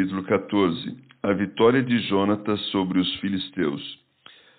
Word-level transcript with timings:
Capítulo 0.00 0.22
14 0.24 0.96
a 1.22 1.32
vitória 1.34 1.82
de 1.82 1.98
Jonatas 2.08 2.58
sobre 2.70 2.98
os 2.98 3.16
filisteus. 3.16 4.00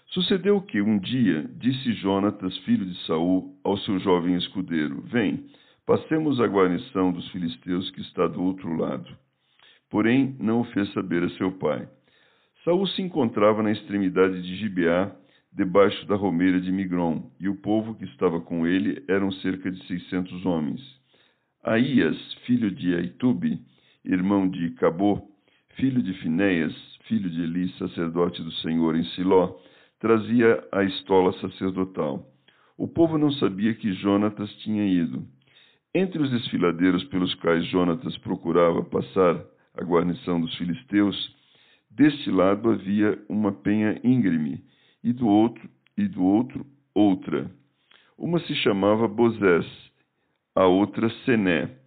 Sucedeu 0.10 0.62
que 0.62 0.80
um 0.80 1.00
dia 1.00 1.50
disse 1.58 1.94
Jonatas, 1.94 2.56
filho 2.60 2.86
de 2.86 2.96
Saul, 3.08 3.58
ao 3.64 3.76
seu 3.80 3.98
jovem 4.02 4.36
escudeiro: 4.36 5.02
Vem, 5.08 5.44
passemos 5.84 6.40
a 6.40 6.46
guarnição 6.46 7.12
dos 7.12 7.28
filisteus 7.32 7.90
que 7.90 8.02
está 8.02 8.28
do 8.28 8.44
outro 8.44 8.72
lado. 8.76 9.10
Porém, 9.90 10.36
não 10.40 10.62
o 10.62 10.66
fez 10.66 10.94
saber 10.94 11.24
a 11.24 11.30
seu 11.32 11.52
pai. 11.54 11.90
Saul 12.64 12.86
se 12.86 13.02
encontrava 13.02 13.64
na 13.64 13.72
extremidade 13.72 14.44
de 14.44 14.58
Gibeá, 14.58 15.12
debaixo 15.52 16.06
da 16.06 16.16
romeira 16.16 16.62
de 16.62 16.72
Migron, 16.72 17.32
e 17.40 17.50
o 17.50 17.56
povo 17.56 17.96
que 17.96 18.06
estava 18.06 18.40
com 18.40 18.68
ele 18.68 19.04
eram 19.08 19.32
cerca 19.32 19.72
de 19.72 19.84
seiscentos 19.88 20.46
homens. 20.46 20.82
Aías, 21.64 22.16
filho 22.46 22.70
de 22.70 22.94
Aitube, 22.94 23.60
irmão 24.06 24.48
de 24.48 24.70
Cabô, 24.72 25.32
filho 25.76 26.02
de 26.02 26.14
Finéias, 26.16 26.74
filho 27.08 27.30
de 27.30 27.42
Eli, 27.42 27.70
sacerdote 27.78 28.42
do 28.42 28.52
Senhor 28.54 28.96
em 28.96 29.04
Siló, 29.16 29.60
trazia 30.00 30.64
a 30.72 30.84
estola 30.84 31.34
sacerdotal. 31.40 32.26
O 32.78 32.88
povo 32.88 33.18
não 33.18 33.32
sabia 33.34 33.74
que 33.74 33.94
Jonatas 33.94 34.52
tinha 34.58 34.86
ido. 34.86 35.24
Entre 35.94 36.22
os 36.22 36.32
desfiladeiros 36.32 37.04
pelos 37.06 37.34
quais 37.36 37.66
Jonatas 37.68 38.18
procurava 38.20 38.84
passar 38.84 39.44
a 39.76 39.84
guarnição 39.84 40.40
dos 40.40 40.56
filisteus, 40.56 41.36
deste 41.90 42.32
lado 42.32 42.70
havia 42.70 43.22
uma 43.30 43.52
penha 43.52 44.00
íngreme, 44.04 44.64
e 45.04 45.12
do 45.12 45.28
outro, 45.28 45.70
e 45.98 46.08
do 46.08 46.24
outro 46.24 46.66
outra. 46.94 47.50
Uma 48.18 48.40
se 48.40 48.56
chamava 48.56 49.08
Bozés, 49.08 49.66
a 50.56 50.66
outra 50.66 51.10
Sené. 51.26 51.81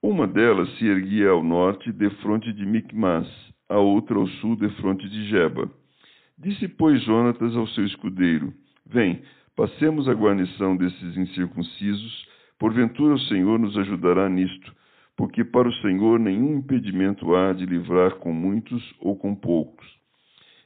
Uma 0.00 0.28
delas 0.28 0.72
se 0.78 0.86
erguia 0.86 1.30
ao 1.30 1.42
norte, 1.42 1.90
defronte 1.90 2.52
de 2.52 2.64
Micmas, 2.64 3.26
a 3.68 3.78
outra 3.78 4.16
ao 4.16 4.28
sul, 4.28 4.54
defronte 4.54 5.08
de 5.08 5.24
Geba. 5.28 5.68
Disse, 6.38 6.68
pois, 6.68 7.02
Jonatas 7.02 7.56
ao 7.56 7.66
seu 7.66 7.84
escudeiro: 7.84 8.54
Vem, 8.86 9.20
passemos 9.56 10.08
a 10.08 10.14
guarnição 10.14 10.76
desses 10.76 11.16
incircuncisos, 11.16 12.28
porventura 12.60 13.14
o 13.14 13.20
Senhor 13.22 13.58
nos 13.58 13.76
ajudará 13.76 14.28
nisto, 14.28 14.72
porque 15.16 15.42
para 15.42 15.68
o 15.68 15.74
Senhor 15.82 16.20
nenhum 16.20 16.58
impedimento 16.58 17.34
há 17.34 17.52
de 17.52 17.66
livrar 17.66 18.14
com 18.18 18.32
muitos 18.32 18.94
ou 19.00 19.16
com 19.16 19.34
poucos. 19.34 19.84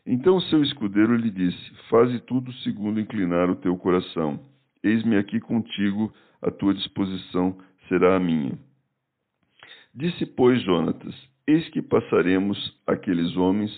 Então 0.06 0.36
o 0.36 0.42
seu 0.42 0.62
escudeiro 0.62 1.16
lhe 1.16 1.30
disse: 1.30 1.72
Faze 1.88 2.19
tudo 2.20 2.53
segundo 2.64 3.00
inclinar 3.00 3.48
o 3.48 3.56
teu 3.56 3.78
coração. 3.78 4.38
Eis-me 4.84 5.16
aqui 5.16 5.41
contigo, 5.41 6.12
a 6.42 6.50
tua 6.50 6.75
disposição 6.75 7.56
será 7.88 8.16
a 8.16 8.20
minha. 8.20 8.58
Disse, 9.95 10.25
pois, 10.25 10.62
Jonatas: 10.62 11.15
Eis 11.47 11.69
que 11.69 11.83
passaremos 11.83 12.59
aqueles 12.87 13.37
homens 13.37 13.71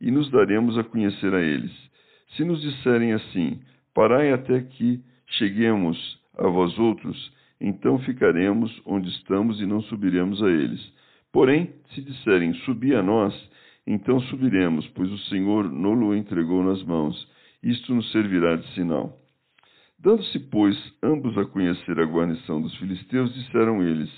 e 0.00 0.10
nos 0.10 0.30
daremos 0.30 0.76
a 0.76 0.84
conhecer 0.84 1.32
a 1.32 1.40
eles. 1.40 1.72
Se 2.36 2.44
nos 2.44 2.60
disserem 2.60 3.12
assim: 3.12 3.60
Parai 3.94 4.32
até 4.32 4.62
que 4.62 5.00
cheguemos 5.26 6.20
a 6.36 6.48
vós 6.48 6.76
outros, 6.78 7.32
então 7.60 7.98
ficaremos 8.00 8.70
onde 8.84 9.08
estamos 9.10 9.60
e 9.60 9.66
não 9.66 9.80
subiremos 9.82 10.42
a 10.42 10.48
eles. 10.48 10.80
Porém, 11.32 11.72
se 11.94 12.02
disserem: 12.02 12.52
Subi 12.64 12.94
a 12.94 13.02
nós, 13.02 13.34
então 13.86 14.20
subiremos, 14.22 14.88
pois 14.88 15.10
o 15.10 15.18
Senhor 15.28 15.70
nolo 15.70 16.16
entregou 16.16 16.64
nas 16.64 16.82
mãos. 16.82 17.28
Isto 17.62 17.94
nos 17.94 18.10
servirá 18.10 18.56
de 18.56 18.66
sinal. 18.74 19.16
Dando-se, 19.98 20.38
pois, 20.50 20.76
ambos 21.02 21.36
a 21.36 21.44
conhecer 21.44 22.00
a 22.00 22.06
guarnição 22.06 22.60
dos 22.60 22.74
filisteus, 22.78 23.32
disseram 23.34 23.82
eles: 23.82 24.10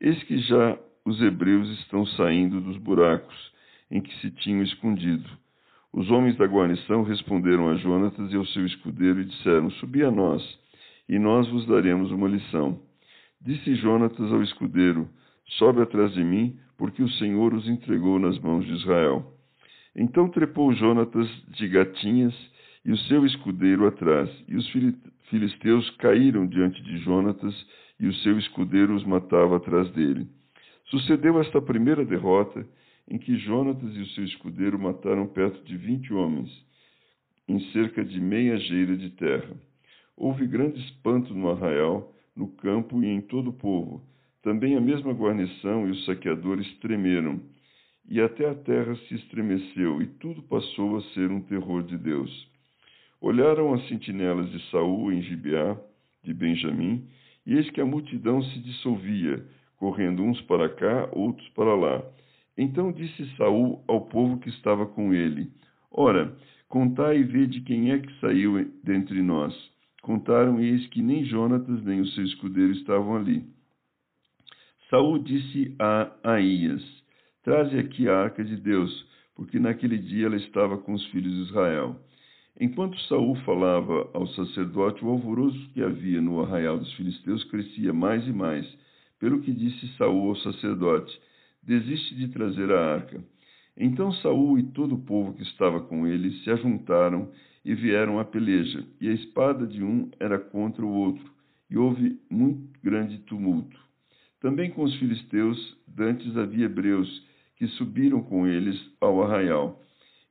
Eis 0.00 0.22
que 0.22 0.38
já 0.38 0.78
os 1.04 1.20
hebreus 1.20 1.68
estão 1.80 2.06
saindo 2.06 2.60
dos 2.60 2.78
buracos 2.78 3.52
em 3.90 4.00
que 4.00 4.14
se 4.20 4.30
tinham 4.30 4.62
escondido. 4.62 5.28
Os 5.92 6.10
homens 6.10 6.36
da 6.36 6.46
guarnição 6.46 7.02
responderam 7.02 7.68
a 7.68 7.76
Jonatas 7.76 8.32
e 8.32 8.36
ao 8.36 8.46
seu 8.46 8.64
escudeiro 8.66 9.20
e 9.20 9.24
disseram: 9.26 9.70
Subi 9.72 10.02
a 10.02 10.10
nós, 10.10 10.42
e 11.08 11.18
nós 11.18 11.48
vos 11.48 11.66
daremos 11.66 12.10
uma 12.10 12.26
lição. 12.26 12.80
Disse 13.40 13.74
Jonatas 13.76 14.32
ao 14.32 14.42
escudeiro: 14.42 15.08
Sobe 15.58 15.82
atrás 15.82 16.12
de 16.14 16.24
mim, 16.24 16.58
porque 16.76 17.02
o 17.02 17.10
Senhor 17.10 17.52
os 17.54 17.68
entregou 17.68 18.18
nas 18.18 18.38
mãos 18.40 18.64
de 18.64 18.72
Israel. 18.72 19.32
Então 19.94 20.28
trepou 20.28 20.72
Jonatas 20.72 21.28
de 21.48 21.68
gatinhas 21.68 22.34
e 22.84 22.90
o 22.90 22.98
seu 22.98 23.24
escudeiro 23.24 23.86
atrás, 23.86 24.28
e 24.48 24.56
os 24.56 24.68
filisteus 25.30 25.88
caíram 25.98 26.46
diante 26.46 26.82
de 26.82 26.98
Jonatas, 26.98 27.54
e 28.00 28.06
o 28.06 28.14
seu 28.14 28.38
escudeiro 28.38 28.94
os 28.96 29.04
matava 29.04 29.56
atrás 29.56 29.88
dele. 29.92 30.26
Sucedeu 30.94 31.40
esta 31.40 31.60
primeira 31.60 32.04
derrota, 32.04 32.64
em 33.10 33.18
que 33.18 33.36
Jonatas 33.36 33.96
e 33.96 34.00
o 34.00 34.06
seu 34.10 34.22
escudeiro 34.22 34.78
mataram 34.78 35.26
perto 35.26 35.60
de 35.64 35.76
vinte 35.76 36.14
homens, 36.14 36.48
em 37.48 37.58
cerca 37.72 38.04
de 38.04 38.20
meia 38.20 38.56
geira 38.58 38.96
de 38.96 39.10
terra. 39.10 39.56
Houve 40.16 40.46
grande 40.46 40.78
espanto 40.78 41.34
no 41.34 41.50
arraial, 41.50 42.14
no 42.36 42.46
campo 42.46 43.02
e 43.02 43.08
em 43.08 43.20
todo 43.20 43.50
o 43.50 43.52
povo. 43.52 44.04
Também 44.40 44.76
a 44.76 44.80
mesma 44.80 45.12
guarnição 45.12 45.88
e 45.88 45.90
os 45.90 46.04
saqueadores 46.04 46.72
tremeram, 46.78 47.40
e 48.08 48.20
até 48.20 48.48
a 48.48 48.54
terra 48.54 48.94
se 49.08 49.16
estremeceu, 49.16 50.00
e 50.00 50.06
tudo 50.06 50.44
passou 50.44 50.96
a 50.96 51.02
ser 51.12 51.28
um 51.28 51.40
terror 51.40 51.82
de 51.82 51.98
Deus. 51.98 52.48
Olharam 53.20 53.74
as 53.74 53.84
sentinelas 53.88 54.48
de 54.52 54.62
Saul 54.70 55.12
em 55.12 55.22
Gibeá, 55.22 55.76
de 56.22 56.32
Benjamim, 56.32 57.04
e 57.44 57.54
eis 57.54 57.68
que 57.70 57.80
a 57.80 57.84
multidão 57.84 58.40
se 58.44 58.60
dissolvia, 58.60 59.44
correndo 59.84 60.22
uns 60.22 60.40
para 60.42 60.70
cá, 60.70 61.10
outros 61.12 61.46
para 61.50 61.74
lá. 61.74 62.02
Então 62.56 62.90
disse 62.90 63.36
Saul 63.36 63.84
ao 63.86 64.06
povo 64.06 64.38
que 64.38 64.48
estava 64.48 64.86
com 64.86 65.12
ele: 65.12 65.50
Ora, 65.90 66.34
contai 66.70 67.18
e 67.18 67.22
vede 67.22 67.60
quem 67.60 67.92
é 67.92 67.98
que 67.98 68.18
saiu 68.18 68.66
dentre 68.82 69.20
nós. 69.20 69.54
Contaram, 70.00 70.58
e 70.58 70.70
eis 70.70 70.86
que 70.86 71.02
nem 71.02 71.26
Jonatas 71.26 71.84
nem 71.84 72.00
o 72.00 72.06
seu 72.06 72.24
escudeiro 72.24 72.72
estavam 72.72 73.16
ali. 73.16 73.44
Saul 74.88 75.18
disse 75.18 75.76
a 75.78 76.10
Aías: 76.32 76.82
Traze 77.42 77.78
aqui 77.78 78.08
a 78.08 78.16
arca 78.16 78.42
de 78.42 78.56
Deus, 78.56 78.90
porque 79.36 79.58
naquele 79.58 79.98
dia 79.98 80.24
ela 80.24 80.36
estava 80.36 80.78
com 80.78 80.94
os 80.94 81.04
filhos 81.08 81.30
de 81.30 81.50
Israel. 81.50 82.00
Enquanto 82.58 82.98
Saul 83.00 83.34
falava 83.44 84.08
ao 84.14 84.26
sacerdote, 84.28 85.04
o 85.04 85.10
alvoroço 85.10 85.68
que 85.74 85.82
havia 85.82 86.22
no 86.22 86.40
arraial 86.40 86.78
dos 86.78 86.90
filisteus 86.94 87.44
crescia 87.44 87.92
mais 87.92 88.26
e 88.26 88.32
mais 88.32 88.66
pelo 89.24 89.40
que 89.40 89.54
disse 89.54 89.88
Saul 89.96 90.28
ao 90.28 90.36
sacerdote: 90.36 91.18
Desiste 91.62 92.14
de 92.14 92.28
trazer 92.28 92.70
a 92.70 92.92
arca. 92.92 93.24
Então 93.74 94.12
Saul 94.12 94.58
e 94.58 94.64
todo 94.64 94.96
o 94.96 95.00
povo 95.00 95.32
que 95.32 95.42
estava 95.42 95.80
com 95.80 96.06
ele 96.06 96.30
se 96.40 96.50
ajuntaram 96.50 97.30
e 97.64 97.74
vieram 97.74 98.18
à 98.18 98.24
peleja, 98.26 98.86
e 99.00 99.08
a 99.08 99.12
espada 99.14 99.66
de 99.66 99.82
um 99.82 100.10
era 100.20 100.38
contra 100.38 100.84
o 100.84 100.92
outro, 100.92 101.24
e 101.70 101.78
houve 101.78 102.20
muito 102.30 102.78
grande 102.82 103.16
tumulto. 103.20 103.80
Também 104.42 104.70
com 104.70 104.82
os 104.82 104.94
filisteus, 104.96 105.74
dantes 105.88 106.36
havia 106.36 106.66
hebreus 106.66 107.26
que 107.56 107.66
subiram 107.68 108.22
com 108.22 108.46
eles 108.46 108.78
ao 109.00 109.22
arraial. 109.22 109.80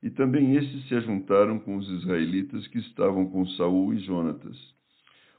E 0.04 0.08
também 0.08 0.54
estes 0.54 0.86
se 0.86 0.94
ajuntaram 0.94 1.58
com 1.58 1.78
os 1.78 1.88
israelitas 1.88 2.64
que 2.68 2.78
estavam 2.78 3.26
com 3.26 3.44
Saul 3.56 3.92
e 3.92 3.98
Jonatas. 3.98 4.56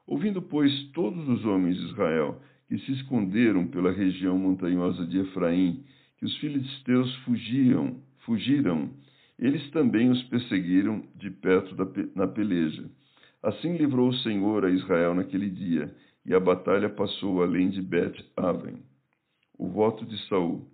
Ouvindo, 0.05 0.41
pois, 0.41 0.89
todos 0.91 1.25
os 1.29 1.45
homens 1.45 1.77
de 1.77 1.85
Israel 1.85 2.41
que 2.67 2.77
se 2.79 2.91
esconderam 2.93 3.67
pela 3.67 3.91
região 3.91 4.37
montanhosa 4.37 5.05
de 5.05 5.19
Efraim, 5.19 5.83
que 6.17 6.25
os 6.25 6.35
filisteus 6.37 7.13
fugiam, 7.17 8.01
fugiram, 8.25 8.89
eles 9.37 9.69
também 9.71 10.09
os 10.09 10.21
perseguiram 10.23 11.03
de 11.15 11.29
perto 11.29 11.75
da, 11.75 11.85
na 12.15 12.27
peleja. 12.27 12.89
Assim 13.43 13.75
livrou 13.77 14.09
o 14.09 14.15
Senhor 14.15 14.65
a 14.65 14.69
Israel 14.69 15.13
naquele 15.13 15.49
dia, 15.49 15.93
e 16.25 16.33
a 16.33 16.39
batalha 16.39 16.89
passou 16.89 17.43
além 17.43 17.69
de 17.69 17.81
Bet-Aven. 17.81 18.77
O 19.57 19.67
voto 19.67 20.05
de 20.05 20.17
Saul. 20.27 20.67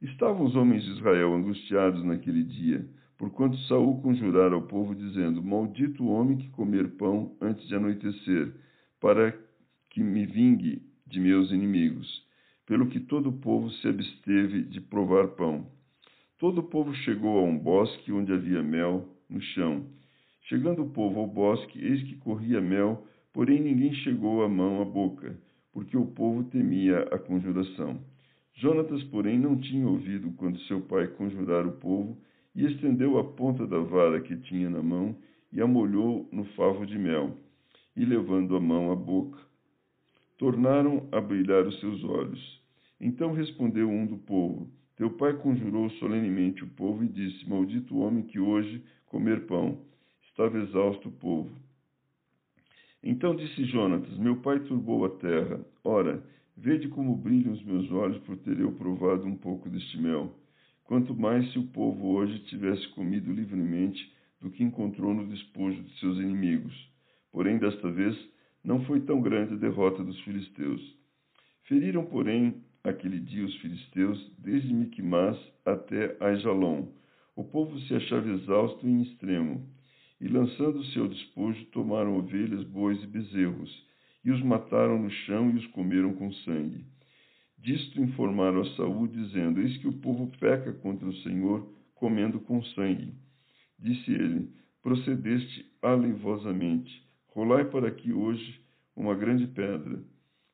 Estavam 0.00 0.46
os 0.46 0.54
homens 0.54 0.84
de 0.84 0.92
Israel 0.92 1.34
angustiados 1.34 2.04
naquele 2.04 2.44
dia, 2.44 2.86
porquanto 3.18 3.56
Saul 3.66 4.00
conjurara 4.02 4.54
ao 4.54 4.62
povo, 4.62 4.94
dizendo: 4.94 5.42
Maldito 5.42 6.04
o 6.04 6.10
homem 6.10 6.36
que 6.36 6.50
comer 6.50 6.96
pão 6.96 7.34
antes 7.40 7.66
de 7.66 7.74
anoitecer, 7.74 8.54
para 9.00 9.36
que 9.90 10.02
me 10.02 10.26
vingue 10.26 10.82
de 11.06 11.20
meus 11.20 11.50
inimigos, 11.50 12.24
pelo 12.66 12.86
que 12.88 13.00
todo 13.00 13.28
o 13.28 13.38
povo 13.38 13.70
se 13.70 13.88
absteve 13.88 14.62
de 14.62 14.80
provar 14.80 15.28
pão. 15.28 15.66
Todo 16.38 16.58
o 16.58 16.64
povo 16.64 16.94
chegou 16.94 17.38
a 17.38 17.42
um 17.42 17.58
bosque 17.58 18.12
onde 18.12 18.32
havia 18.32 18.62
mel, 18.62 19.08
no 19.28 19.40
chão. 19.40 19.86
Chegando 20.42 20.82
o 20.82 20.90
povo 20.90 21.20
ao 21.20 21.26
bosque, 21.26 21.78
eis 21.78 22.02
que 22.02 22.16
corria 22.16 22.60
mel, 22.60 23.06
porém 23.32 23.60
ninguém 23.60 23.94
chegou 23.94 24.42
a 24.42 24.48
mão 24.48 24.82
à 24.82 24.84
boca, 24.84 25.36
porque 25.72 25.96
o 25.96 26.06
povo 26.06 26.44
temia 26.44 27.00
a 27.10 27.18
conjuração. 27.18 28.00
Jonatas, 28.54 29.02
porém, 29.04 29.38
não 29.38 29.56
tinha 29.56 29.86
ouvido 29.86 30.30
quando 30.36 30.60
seu 30.60 30.80
pai 30.82 31.08
conjurara 31.08 31.66
o 31.66 31.72
povo, 31.72 32.16
e 32.54 32.64
estendeu 32.64 33.18
a 33.18 33.24
ponta 33.24 33.66
da 33.66 33.78
vara 33.78 34.20
que 34.20 34.36
tinha 34.36 34.70
na 34.70 34.82
mão 34.82 35.16
e 35.52 35.60
a 35.60 35.66
molhou 35.66 36.28
no 36.32 36.44
favo 36.56 36.86
de 36.86 36.98
mel, 36.98 37.36
e 37.96 38.04
levando 38.04 38.56
a 38.56 38.60
mão 38.60 38.90
à 38.90 38.96
boca, 38.96 39.38
tornaram 40.44 41.08
a 41.10 41.22
brilhar 41.22 41.66
os 41.66 41.80
seus 41.80 42.04
olhos. 42.04 42.62
Então 43.00 43.32
respondeu 43.32 43.88
um 43.88 44.04
do 44.04 44.18
povo: 44.18 44.68
Teu 44.94 45.08
pai 45.08 45.32
conjurou 45.38 45.88
solenemente 45.92 46.62
o 46.62 46.66
povo 46.66 47.02
e 47.02 47.08
disse: 47.08 47.48
Maldito 47.48 47.94
o 47.94 48.00
homem 48.00 48.24
que 48.24 48.38
hoje 48.38 48.84
comer 49.06 49.46
pão. 49.46 49.78
Estava 50.28 50.58
exausto 50.58 51.08
o 51.08 51.12
povo. 51.12 51.50
Então 53.02 53.34
disse 53.34 53.64
Jonatas: 53.64 54.18
Meu 54.18 54.36
pai 54.36 54.60
turbou 54.60 55.06
a 55.06 55.08
terra. 55.08 55.64
Ora, 55.82 56.22
vede 56.54 56.88
como 56.88 57.16
brilham 57.16 57.54
os 57.54 57.64
meus 57.64 57.90
olhos 57.90 58.18
por 58.24 58.36
ter 58.36 58.60
eu 58.60 58.70
provado 58.72 59.24
um 59.24 59.36
pouco 59.36 59.70
deste 59.70 59.98
mel. 59.98 60.30
Quanto 60.84 61.14
mais 61.14 61.50
se 61.52 61.58
o 61.58 61.68
povo 61.68 62.08
hoje 62.08 62.38
tivesse 62.40 62.86
comido 62.88 63.32
livremente 63.32 64.12
do 64.42 64.50
que 64.50 64.62
encontrou 64.62 65.14
no 65.14 65.26
despojo 65.26 65.82
de 65.82 66.00
seus 66.00 66.18
inimigos. 66.18 66.74
Porém, 67.32 67.56
desta 67.56 67.90
vez, 67.90 68.14
não 68.64 68.84
foi 68.86 69.00
tão 69.00 69.20
grande 69.20 69.54
a 69.54 69.58
derrota 69.58 70.02
dos 70.02 70.18
filisteus. 70.20 70.80
Feriram, 71.64 72.04
porém, 72.06 72.62
aquele 72.82 73.20
dia 73.20 73.44
os 73.44 73.54
filisteus, 73.56 74.32
desde 74.38 74.72
Miquimás 74.72 75.38
até 75.64 76.16
Aijalon. 76.20 76.88
O 77.36 77.44
povo 77.44 77.78
se 77.80 77.94
achava 77.94 78.30
exausto 78.30 78.86
em 78.88 79.02
extremo. 79.02 79.68
E 80.20 80.28
lançando-se 80.28 80.98
ao 80.98 81.08
despojo, 81.08 81.64
tomaram 81.66 82.16
ovelhas, 82.16 82.64
bois 82.64 83.02
e 83.02 83.06
bezerros, 83.06 83.86
e 84.24 84.30
os 84.30 84.40
mataram 84.42 84.98
no 84.98 85.10
chão 85.10 85.50
e 85.50 85.56
os 85.56 85.66
comeram 85.68 86.14
com 86.14 86.32
sangue. 86.32 86.86
Disto 87.58 88.00
informaram 88.00 88.60
a 88.60 88.76
Saúl, 88.76 89.08
dizendo: 89.08 89.60
Eis 89.60 89.76
que 89.78 89.88
o 89.88 89.92
povo 89.92 90.30
peca 90.38 90.72
contra 90.72 91.06
o 91.08 91.16
Senhor, 91.16 91.68
comendo 91.94 92.38
com 92.40 92.62
sangue. 92.62 93.12
Disse 93.78 94.12
ele: 94.12 94.50
Procedeste 94.82 95.66
aleivosamente. 95.82 97.04
Rolai 97.34 97.64
para 97.64 97.88
aqui 97.88 98.12
hoje 98.12 98.60
uma 98.94 99.12
grande 99.12 99.48
pedra. 99.48 100.00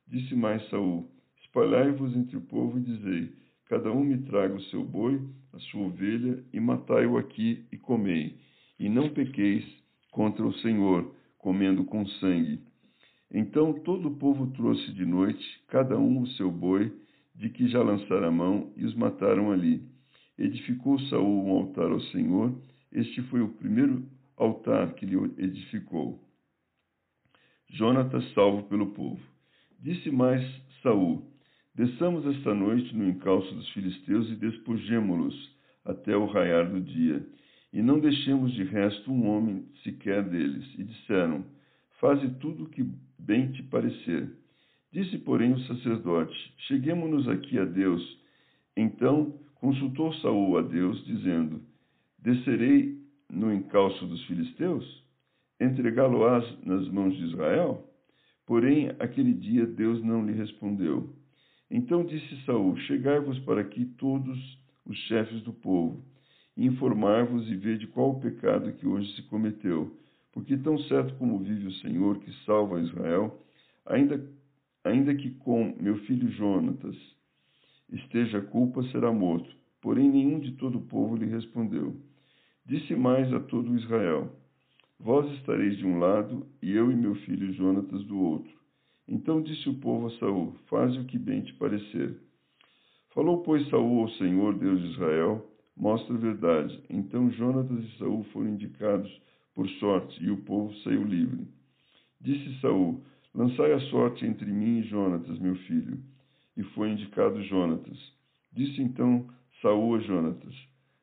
Disse 0.08 0.34
mais 0.34 0.66
Saúl: 0.70 1.10
Espalhai-vos 1.42 2.16
entre 2.16 2.38
o 2.38 2.40
povo 2.40 2.78
e 2.78 2.80
dizei: 2.80 3.34
Cada 3.66 3.92
um 3.92 4.02
me 4.02 4.16
traga 4.22 4.54
o 4.54 4.62
seu 4.62 4.82
boi, 4.82 5.20
a 5.52 5.58
sua 5.58 5.82
ovelha, 5.82 6.42
e 6.50 6.58
matai-o 6.58 7.18
aqui 7.18 7.66
e 7.70 7.76
comei. 7.76 8.38
E 8.78 8.88
não 8.88 9.10
pequeis 9.10 9.62
contra 10.10 10.42
o 10.42 10.54
Senhor, 10.54 11.14
comendo 11.36 11.84
com 11.84 12.06
sangue. 12.06 12.62
Então 13.30 13.74
todo 13.74 14.08
o 14.08 14.16
povo 14.16 14.46
trouxe 14.52 14.90
de 14.94 15.04
noite, 15.04 15.62
cada 15.68 15.98
um 15.98 16.22
o 16.22 16.26
seu 16.28 16.50
boi, 16.50 16.90
de 17.34 17.50
que 17.50 17.68
já 17.68 17.82
lançara 17.82 18.28
a 18.28 18.32
mão, 18.32 18.72
e 18.74 18.86
os 18.86 18.94
mataram 18.94 19.52
ali. 19.52 19.82
Edificou 20.38 20.98
Saul 21.10 21.44
um 21.44 21.50
altar 21.50 21.90
ao 21.90 22.00
Senhor, 22.00 22.58
este 22.90 23.20
foi 23.24 23.42
o 23.42 23.50
primeiro 23.50 24.02
altar 24.34 24.94
que 24.94 25.04
lhe 25.04 25.16
edificou. 25.36 26.29
Jonatas 27.70 28.24
salvo 28.34 28.64
pelo 28.64 28.88
povo. 28.88 29.20
Disse 29.80 30.10
mais 30.10 30.44
Saul: 30.82 31.24
Desçamos 31.74 32.26
esta 32.26 32.54
noite 32.54 32.94
no 32.94 33.08
encalço 33.08 33.54
dos 33.54 33.68
filisteus 33.70 34.28
e 34.28 34.34
despojemo-los 34.34 35.56
até 35.84 36.16
o 36.16 36.26
raiar 36.26 36.68
do 36.68 36.80
dia, 36.80 37.24
e 37.72 37.80
não 37.80 38.00
deixemos 38.00 38.52
de 38.52 38.64
resto 38.64 39.10
um 39.10 39.28
homem 39.28 39.64
sequer 39.82 40.22
deles. 40.28 40.66
E 40.78 40.84
disseram: 40.84 41.44
Faze 42.00 42.28
tudo 42.40 42.64
o 42.64 42.68
que 42.68 42.84
bem 43.18 43.52
te 43.52 43.62
parecer. 43.62 44.28
Disse, 44.92 45.18
porém, 45.18 45.52
o 45.52 45.60
sacerdote: 45.60 46.36
Cheguemo-nos 46.66 47.28
aqui 47.28 47.58
a 47.58 47.64
Deus. 47.64 48.18
Então 48.76 49.38
consultou 49.54 50.12
Saul 50.14 50.58
a 50.58 50.62
Deus, 50.62 51.04
dizendo: 51.04 51.62
Descerei 52.18 52.98
no 53.30 53.52
encalço 53.52 54.04
dos 54.06 54.24
filisteus? 54.24 55.04
Entregá-lo-ás 55.60 56.44
nas 56.64 56.88
mãos 56.88 57.14
de 57.14 57.26
Israel? 57.26 57.86
Porém, 58.46 58.88
aquele 58.98 59.34
dia 59.34 59.66
Deus 59.66 60.02
não 60.02 60.24
lhe 60.24 60.32
respondeu. 60.32 61.14
Então 61.70 62.02
disse 62.02 62.44
Saul: 62.46 62.76
Chegai-vos 62.78 63.38
para 63.40 63.60
aqui 63.60 63.84
todos 63.84 64.38
os 64.86 64.96
chefes 65.06 65.42
do 65.42 65.52
povo, 65.52 66.02
e 66.56 66.66
informar-vos 66.66 67.46
e 67.48 67.54
ver 67.56 67.76
de 67.76 67.86
qual 67.86 68.12
o 68.12 68.20
pecado 68.20 68.72
que 68.72 68.86
hoje 68.86 69.14
se 69.14 69.22
cometeu. 69.24 69.94
Porque 70.32 70.56
tão 70.56 70.78
certo 70.78 71.14
como 71.16 71.38
vive 71.38 71.66
o 71.66 71.74
Senhor 71.74 72.18
que 72.20 72.32
salva 72.44 72.80
Israel, 72.80 73.38
ainda, 73.84 74.24
ainda 74.82 75.14
que 75.14 75.30
com 75.30 75.76
meu 75.78 75.98
filho 76.06 76.30
Jonatas 76.30 76.96
esteja 77.92 78.38
a 78.38 78.42
culpa, 78.42 78.82
será 78.84 79.12
morto. 79.12 79.54
Porém, 79.82 80.08
nenhum 80.08 80.40
de 80.40 80.52
todo 80.52 80.78
o 80.78 80.86
povo 80.86 81.16
lhe 81.16 81.26
respondeu. 81.26 81.96
Disse 82.64 82.94
mais 82.94 83.32
a 83.32 83.40
todo 83.40 83.76
Israel: 83.76 84.39
Vós 85.02 85.32
estareis 85.38 85.78
de 85.78 85.86
um 85.86 85.98
lado, 85.98 86.46
e 86.60 86.72
eu 86.72 86.92
e 86.92 86.94
meu 86.94 87.14
filho 87.14 87.54
Jonatas 87.54 88.04
do 88.04 88.18
outro. 88.18 88.52
Então 89.08 89.40
disse 89.40 89.66
o 89.66 89.80
povo 89.80 90.08
a 90.08 90.18
Saul: 90.18 90.54
Faze 90.68 90.98
o 90.98 91.06
que 91.06 91.18
bem 91.18 91.40
te 91.40 91.54
parecer. 91.54 92.20
Falou, 93.14 93.42
pois, 93.42 93.66
Saul 93.70 94.02
ao 94.02 94.10
Senhor, 94.10 94.58
Deus 94.58 94.78
de 94.78 94.88
Israel: 94.88 95.50
Mostra 95.74 96.14
a 96.14 96.18
verdade. 96.18 96.84
Então 96.90 97.30
Jonatas 97.30 97.82
e 97.82 97.96
Saul 97.96 98.24
foram 98.24 98.50
indicados 98.50 99.10
por 99.54 99.66
sorte, 99.80 100.22
e 100.22 100.30
o 100.30 100.42
povo 100.42 100.74
saiu 100.80 101.02
livre. 101.02 101.48
Disse 102.20 102.60
Saul: 102.60 103.02
Lançai 103.34 103.72
a 103.72 103.80
sorte 103.88 104.26
entre 104.26 104.52
mim 104.52 104.80
e 104.80 104.82
Jonatas, 104.82 105.38
meu 105.38 105.56
filho. 105.56 105.98
E 106.58 106.62
foi 106.74 106.90
indicado 106.90 107.42
Jonatas. 107.44 107.98
Disse 108.52 108.82
então 108.82 109.26
Saul 109.62 109.94
a 109.94 110.00
Jonatas: 110.00 110.54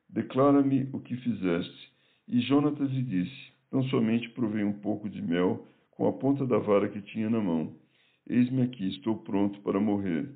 Declara-me 0.08 0.88
o 0.92 1.00
que 1.00 1.16
fizeste. 1.16 1.92
E 2.28 2.40
Jonatas 2.42 2.90
lhe 2.90 3.02
disse: 3.02 3.47
Não 3.70 3.82
somente 3.84 4.28
provei 4.30 4.64
um 4.64 4.72
pouco 4.72 5.08
de 5.08 5.20
mel 5.20 5.66
com 5.90 6.06
a 6.06 6.12
ponta 6.12 6.46
da 6.46 6.58
vara 6.58 6.88
que 6.88 7.02
tinha 7.02 7.28
na 7.28 7.40
mão. 7.40 7.74
Eis-me 8.26 8.62
aqui, 8.62 8.88
estou 8.88 9.16
pronto 9.18 9.60
para 9.60 9.80
morrer. 9.80 10.28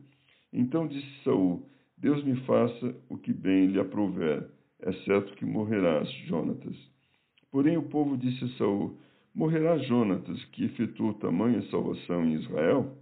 Então 0.53 0.87
disse 0.87 1.23
Saul: 1.25 1.67
Deus 1.97 2.23
me 2.25 2.37
faça 2.45 2.97
o 3.09 3.17
que 3.17 3.33
bem 3.33 3.67
lhe 3.67 3.79
aprouver. 3.79 4.49
É 4.81 4.93
certo 5.05 5.35
que 5.37 5.45
morrerás, 5.45 6.11
Jonatas. 6.27 6.77
Porém 7.51 7.77
o 7.77 7.89
povo 7.89 8.17
disse 8.17 8.45
a 8.45 8.49
Saul: 8.59 8.99
Morrerá 9.35 9.79
Jonatas, 9.79 10.45
que 10.47 10.65
efetuou 10.65 11.15
tamanha 11.15 11.63
salvação 11.71 12.25
em 12.25 12.35
Israel? 12.35 12.97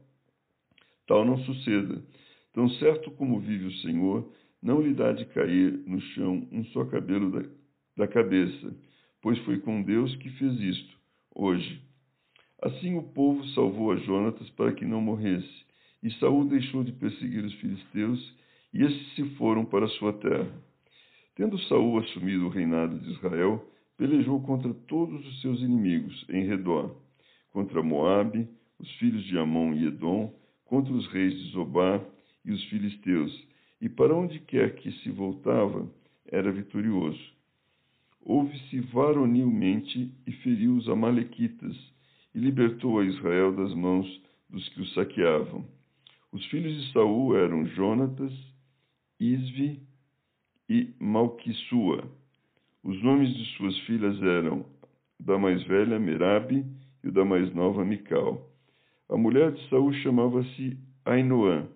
Tal 1.07 1.25
não 1.25 1.39
suceda. 1.39 2.03
Tão 2.53 2.69
certo 2.69 3.11
como 3.13 3.41
vive 3.41 3.67
o 3.67 3.79
Senhor, 3.79 4.31
não 4.63 4.81
lhe 4.81 4.93
dá 4.93 5.13
de 5.13 5.25
cair 5.27 5.73
no 5.87 6.01
chão 6.01 6.47
um 6.53 6.65
só 6.67 6.85
cabelo 6.85 7.31
da, 7.31 7.49
da 7.97 8.07
cabeça, 8.07 8.75
pois 9.23 9.39
foi 9.41 9.59
com 9.59 9.83
Deus 9.83 10.15
que 10.17 10.31
fez 10.31 10.61
isto, 10.61 10.97
hoje. 11.35 11.81
Assim 12.63 12.97
o 12.97 13.03
povo 13.03 13.45
salvou 13.49 13.93
a 13.93 13.97
Jonatas 13.97 14.49
para 14.51 14.73
que 14.73 14.85
não 14.85 15.01
morresse, 15.01 15.65
e 16.03 16.11
Saul 16.13 16.47
deixou 16.47 16.83
de 16.85 16.93
perseguir 16.93 17.45
os 17.45 17.55
filisteus, 17.55 18.35
e 18.73 18.83
estes 18.83 19.15
se 19.15 19.25
foram 19.37 19.65
para 19.65 19.89
sua 19.89 20.13
terra. 20.13 20.51
Tendo 21.35 21.59
Saul 21.65 21.99
assumido 21.99 22.47
o 22.47 22.51
reinado 22.51 22.99
de 22.99 23.11
Israel, 23.13 23.67
pelejou 23.97 24.41
contra 24.43 24.73
todos 24.73 25.27
os 25.27 25.41
seus 25.41 25.61
inimigos 25.61 26.25
em 26.29 26.47
redor, 26.47 26.97
contra 27.51 27.83
Moabe, 27.83 28.49
os 28.79 28.91
filhos 28.97 29.25
de 29.25 29.39
Amon 29.39 29.75
e 29.75 29.87
Edom, 29.87 30.35
contra 30.65 30.93
os 30.93 31.07
reis 31.09 31.35
de 31.35 31.51
Zobá 31.53 32.01
e 32.45 32.53
os 32.53 32.65
filisteus, 32.65 33.47
e 33.81 33.89
para 33.89 34.15
onde 34.15 34.39
quer 34.41 34.77
que 34.77 34.93
se 35.01 35.11
voltava, 35.11 35.91
era 36.27 36.53
vitorioso. 36.53 37.40
Houve-se 38.25 38.81
varonilmente 38.93 40.13
e 40.27 40.33
feriu 40.33 40.77
os 40.77 40.89
amalequitas, 40.89 41.77
e 42.35 42.39
libertou 42.39 43.01
a 43.01 43.05
Israel 43.05 43.53
das 43.53 43.75
mãos 43.75 44.07
dos 44.49 44.69
que 44.71 44.83
o 44.83 44.87
saqueavam. 44.89 45.65
Os 46.33 46.45
filhos 46.47 46.73
de 46.75 46.93
Saul 46.93 47.37
eram 47.37 47.67
Jonatas, 47.67 48.33
Isvi 49.19 49.81
e 50.69 50.95
Malquissua. 51.01 52.05
Os 52.85 53.03
nomes 53.03 53.35
de 53.35 53.45
suas 53.57 53.77
filhas 53.81 54.23
eram 54.23 54.65
da 55.19 55.37
mais 55.37 55.63
velha 55.65 55.99
Merabe 55.99 56.65
e 57.03 57.09
o 57.09 57.13
da 57.13 57.25
mais 57.25 57.53
nova 57.55 57.85
Mical. 57.85 58.49
A 59.09 59.17
mulher 59.17 59.53
de 59.53 59.69
Saul 59.69 59.93
chamava-se 59.95 60.79
Ainoã, 61.05 61.67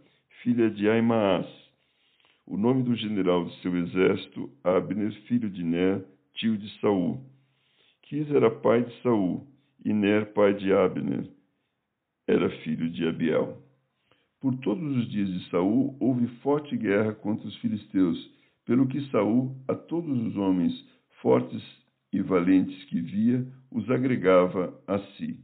filha 0.43 0.71
de 0.71 0.89
Aimaas 0.89 1.65
o 2.47 2.57
nome 2.57 2.83
do 2.83 2.95
general 2.95 3.45
de 3.47 3.61
seu 3.63 3.77
exército, 3.77 4.51
Abner, 4.63 5.13
filho 5.23 5.49
de 5.49 5.63
Ner, 5.63 6.05
tio 6.35 6.57
de 6.57 6.69
Saul. 6.81 7.21
Quis 8.03 8.31
era 8.31 8.51
pai 8.51 8.85
de 8.85 9.03
Saul, 9.03 9.47
e 9.85 9.93
Ner, 9.93 10.33
pai 10.33 10.55
de 10.55 10.73
Abner, 10.73 11.29
era 12.27 12.51
filho 12.63 12.91
de 12.91 13.07
Abiel. 13.07 13.63
Por 14.41 14.57
todos 14.59 14.97
os 14.97 15.11
dias 15.11 15.29
de 15.29 15.49
Saul 15.51 15.97
houve 16.01 16.27
forte 16.43 16.77
guerra 16.77 17.15
contra 17.15 17.47
os 17.47 17.57
filisteus, 17.57 18.31
pelo 18.65 18.87
que 18.87 19.01
Saul 19.11 19.57
a 19.69 19.75
todos 19.75 20.19
os 20.27 20.37
homens 20.37 20.73
fortes 21.21 21.63
e 22.13 22.21
valentes 22.21 22.85
que 22.85 23.01
via, 23.01 23.47
os 23.71 23.91
agregava 23.91 24.79
a 24.87 24.99
si. 24.99 25.39